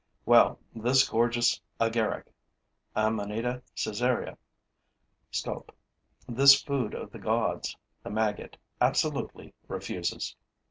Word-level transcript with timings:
Well, 0.25 0.57
this 0.73 1.07
gorgeous 1.07 1.61
agaric 1.79 2.25
(Amanita 2.95 3.61
caesarea, 3.75 4.35
SCOP.), 5.29 5.71
this 6.27 6.59
food 6.59 6.95
of 6.95 7.11
the 7.11 7.19
gods 7.19 7.77
the 8.01 8.09
maggot 8.09 8.57
absolutely 8.81 9.53
refuses. 9.67 10.35